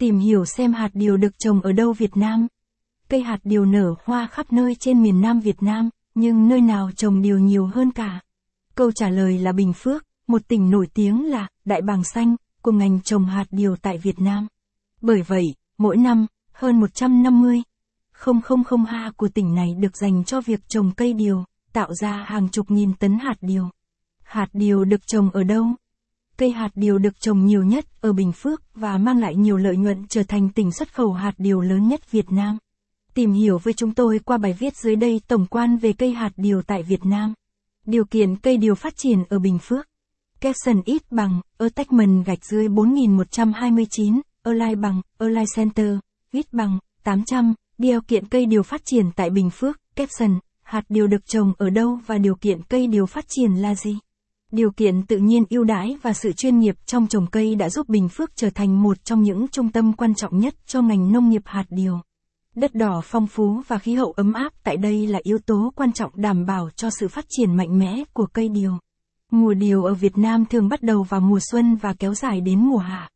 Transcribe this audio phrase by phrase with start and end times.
[0.00, 2.46] Tìm hiểu xem hạt điều được trồng ở đâu Việt Nam.
[3.08, 6.90] Cây hạt điều nở hoa khắp nơi trên miền Nam Việt Nam, nhưng nơi nào
[6.96, 8.20] trồng điều nhiều hơn cả?
[8.74, 12.72] Câu trả lời là Bình Phước, một tỉnh nổi tiếng là Đại Bàng Xanh, của
[12.72, 14.46] ngành trồng hạt điều tại Việt Nam.
[15.00, 17.62] Bởi vậy, mỗi năm, hơn 150
[18.24, 22.48] 000 ha của tỉnh này được dành cho việc trồng cây điều, tạo ra hàng
[22.48, 23.68] chục nghìn tấn hạt điều.
[24.22, 25.66] Hạt điều được trồng ở đâu?
[26.40, 29.76] Cây hạt điều được trồng nhiều nhất ở Bình Phước và mang lại nhiều lợi
[29.76, 32.58] nhuận trở thành tỉnh xuất khẩu hạt điều lớn nhất Việt Nam.
[33.14, 36.30] Tìm hiểu với chúng tôi qua bài viết dưới đây tổng quan về cây hạt
[36.36, 37.34] điều tại Việt Nam.
[37.86, 39.86] Điều kiện cây điều phát triển ở Bình Phước.
[40.40, 45.96] Capson ít bằng, ở Tách Mần gạch dưới 4129, Lai bằng, ở Lai center,
[46.32, 51.06] ít bằng, 800, điều kiện cây điều phát triển tại Bình Phước, Capson, hạt điều
[51.06, 53.98] được trồng ở đâu và điều kiện cây điều phát triển là gì?
[54.50, 57.88] Điều kiện tự nhiên ưu đãi và sự chuyên nghiệp trong trồng cây đã giúp
[57.88, 61.28] Bình Phước trở thành một trong những trung tâm quan trọng nhất cho ngành nông
[61.28, 61.98] nghiệp hạt điều.
[62.54, 65.92] Đất đỏ phong phú và khí hậu ấm áp tại đây là yếu tố quan
[65.92, 68.78] trọng đảm bảo cho sự phát triển mạnh mẽ của cây điều.
[69.30, 72.60] Mùa điều ở Việt Nam thường bắt đầu vào mùa xuân và kéo dài đến
[72.60, 73.08] mùa hạ.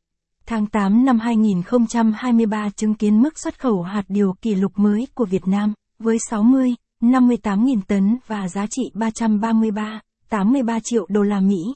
[0.47, 5.25] Tháng 8 năm 2023 chứng kiến mức xuất khẩu hạt điều kỷ lục mới của
[5.25, 10.01] Việt Nam, với 60, 58.000 tấn và giá trị 333,
[10.34, 11.74] 83 triệu đô la Mỹ.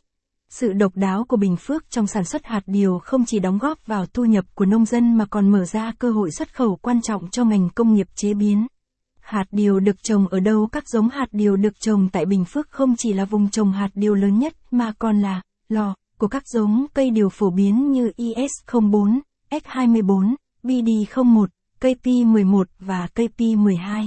[0.49, 3.87] Sự độc đáo của Bình Phước trong sản xuất hạt điều không chỉ đóng góp
[3.87, 7.03] vào thu nhập của nông dân mà còn mở ra cơ hội xuất khẩu quan
[7.03, 8.67] trọng cho ngành công nghiệp chế biến.
[9.21, 12.71] Hạt điều được trồng ở đâu Các giống hạt điều được trồng tại Bình Phước
[12.71, 16.49] không chỉ là vùng trồng hạt điều lớn nhất mà còn là lò của các
[16.49, 19.21] giống cây điều phổ biến như IS04,
[19.51, 21.47] S24, BD01,
[21.81, 24.07] KP11 và KP12.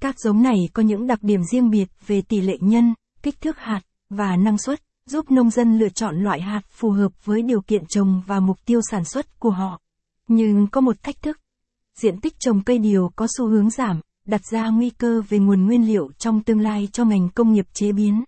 [0.00, 2.94] Các giống này có những đặc điểm riêng biệt về tỷ lệ nhân,
[3.26, 7.24] kích thước hạt và năng suất, giúp nông dân lựa chọn loại hạt phù hợp
[7.24, 9.80] với điều kiện trồng và mục tiêu sản xuất của họ.
[10.28, 11.40] Nhưng có một thách thức.
[12.00, 15.66] Diện tích trồng cây điều có xu hướng giảm, đặt ra nguy cơ về nguồn
[15.66, 18.24] nguyên liệu trong tương lai cho ngành công nghiệp chế biến.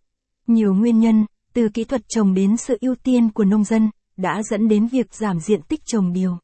[0.47, 4.43] Nhiều nguyên nhân, từ kỹ thuật trồng đến sự ưu tiên của nông dân, đã
[4.51, 6.39] dẫn đến việc giảm diện tích trồng điều.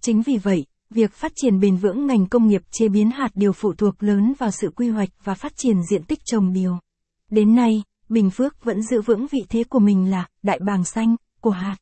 [0.00, 3.52] Chính vì vậy, việc phát triển bền vững ngành công nghiệp chế biến hạt điều
[3.52, 6.78] phụ thuộc lớn vào sự quy hoạch và phát triển diện tích trồng điều.
[7.30, 11.16] Đến nay, Bình Phước vẫn giữ vững vị thế của mình là đại bàng xanh,
[11.40, 11.76] của hạt.